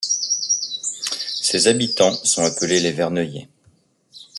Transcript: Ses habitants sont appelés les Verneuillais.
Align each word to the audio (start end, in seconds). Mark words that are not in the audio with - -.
Ses 1.43 1.67
habitants 1.67 2.15
sont 2.25 2.43
appelés 2.43 2.79
les 2.79 2.91
Verneuillais. 2.91 3.49